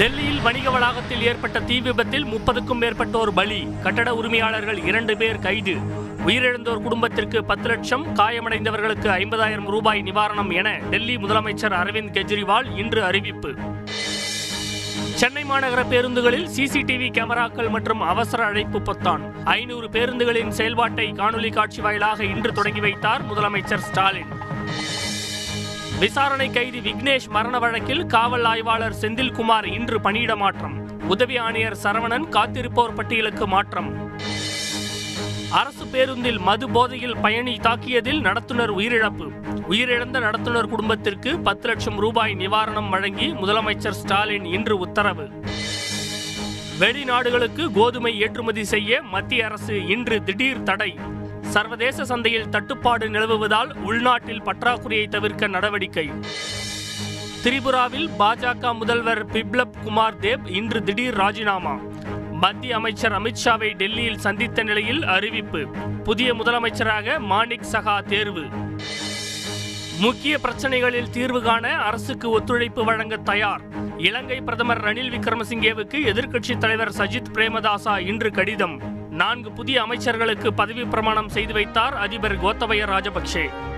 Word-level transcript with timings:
டெல்லியில் 0.00 0.40
வணிக 0.40 0.70
வளாகத்தில் 0.70 1.22
ஏற்பட்ட 1.22 1.60
தீ 1.60 1.80
விபத்தில் 1.80 2.24
முப்பதுக்கும் 2.24 2.80
மேற்பட்டோர் 2.80 3.28
பலி. 3.28 3.68
கட்டட 3.82 4.14
உரிமையாளர்கள் 4.14 4.84
இரண்டு 4.84 5.16
பேர் 5.16 5.38
கைது. 5.38 5.74
உயிரிழந்தோர் 6.26 6.82
குடும்பத்திற்கு 6.82 7.44
பத்து 7.44 7.68
லட்சம் 7.68 8.14
காயமடைந்தவர்களுக்கு 8.14 9.08
ஐம்பதாயிரம் 9.10 9.66
ரூபாய் 9.66 10.02
நிவாரணம் 10.02 10.52
என 10.52 10.70
டெல்லி 10.70 11.16
முதலமைச்சர் 11.16 11.74
அரவிந்த் 11.82 12.12
கெஜ்ரிவால் 12.12 12.78
இன்று 12.78 13.04
அறிவிப்பு. 13.04 13.54
சென்னை 15.14 15.44
மாநகர 15.44 15.84
பேருந்துகளில் 15.90 16.48
சிசிடிவி 16.56 17.10
கேமராக்கள் 17.10 17.70
மற்றும் 17.70 18.00
அவசர 18.00 18.44
அழைப்பு 18.44 18.80
பொத்தான். 18.80 19.44
ஐநூறு 19.44 19.88
பேருந்துகளின் 19.88 20.48
செயல்பாட்டை 20.48 21.12
காணொலி 21.12 21.52
காட்சி 21.52 21.80
வாயிலாக 21.80 22.24
இன்று 22.24 22.52
தொடங்கி 22.52 22.80
வைத்தார் 22.80 23.22
முதலமைச்சர் 23.32 23.84
ஸ்டாலின். 23.88 24.48
விசாரணை 26.00 26.50
கைதி 26.50 26.78
விக்னேஷ் 26.78 27.26
மரண 27.28 27.58
வழக்கில் 27.58 28.06
காவல் 28.06 28.44
ஆய்வாளர் 28.44 28.94
செந்தில்குமார் 29.00 29.66
இன்று 29.72 30.00
பணியிட 30.00 30.36
மாற்றம். 30.36 30.76
உதவி 31.06 31.36
ஆணையர் 31.36 31.76
சரவணன் 31.82 32.24
காத்திருப்போர் 32.30 32.94
பட்டியலுக்கு 32.94 33.46
மாற்றம். 33.46 33.90
அரசு 35.50 35.86
பேருந்தில் 35.86 36.38
மது 36.38 36.70
போதையில் 36.70 37.16
பயணி 37.16 37.56
தாக்கியதில் 37.56 38.20
நடத்துனர் 38.20 38.72
உயிரிழப்பு. 38.78 39.26
உயிரிழந்த 39.70 40.20
நடத்துனர் 40.20 40.68
குடும்பத்திற்கு 40.68 41.38
பத்து 41.38 41.68
லட்சம் 41.68 41.98
ரூபாய் 41.98 42.34
நிவாரணம் 42.34 42.88
வழங்கி 42.88 43.30
முதலமைச்சர் 43.30 43.98
ஸ்டாலின் 44.02 44.44
இன்று 44.44 44.78
உத்தரவு. 44.78 45.28
வெளிநாடுகளுக்கு 46.80 47.72
கோதுமை 47.72 48.20
ஏற்றுமதி 48.20 48.64
செய்ய 48.64 49.02
மத்திய 49.02 49.44
அரசு 49.44 49.86
இன்று 49.86 50.24
திடீர் 50.24 50.62
தடை. 50.62 50.98
சர்வதேச 51.50 52.04
சந்தையில் 52.04 52.48
தட்டுப்பாடு 52.48 53.08
நிலவுவதால் 53.08 53.72
உள்நாட்டில் 53.72 54.42
பற்றாக்குறையை 54.42 55.08
தவிர்க்க 55.08 55.46
நடவடிக்கை. 55.46 56.10
திரிபுராவில் 57.44 58.10
பாஜக 58.18 58.74
முதல்வர் 58.74 59.26
பிப்லப் 59.26 59.80
குமார் 59.82 60.18
தேவ் 60.18 60.50
இன்று 60.50 60.82
திடீர் 60.82 61.14
ராஜினாமா. 61.14 61.78
மத்திய 62.32 62.76
அமைச்சர் 62.76 63.12
அமித்ஷாவை 63.12 63.74
டெல்லியில் 63.74 64.18
சந்தித்த 64.18 64.62
நிலையில் 64.62 65.04
அறிவிப்பு. 65.04 65.66
புதிய 66.04 66.34
முதலமைச்சராக 66.34 67.18
மாணிக் 67.18 67.66
சகா 67.72 68.02
தேர்வு. 68.02 68.44
முக்கிய 69.98 70.38
பிரச்சனைகளில் 70.42 71.10
தீர்வு 71.10 71.42
காண 71.42 71.76
அரசுக்கு 71.76 72.30
ஒத்துழைப்பு 72.30 72.84
வழங்க 72.84 73.16
தயார். 73.16 73.60
இலங்கை 73.98 74.40
பிரதமர் 74.40 74.84
ரணில் 74.84 75.10
விக்ரமசிங்கேவுக்கு 75.10 75.94
எதிர்க்கட்சித் 75.94 76.58
தலைவர் 76.58 76.94
சஜித் 76.98 77.32
பிரேமதாசா 77.34 77.98
இன்று 77.98 78.30
கடிதம். 78.30 78.99
நான்கு 79.20 79.48
புதிய 79.50 79.76
அமைச்சர்களுக்கு 79.82 80.48
பதவி 80.52 80.84
பிரமாணம் 80.84 81.28
செய்து 81.28 81.52
வைத்தார் 81.52 81.96
அதிபர் 81.98 82.36
கோத்தபய 82.40 82.84
ராஜபக்சே 82.86 83.44